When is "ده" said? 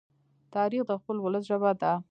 1.81-1.93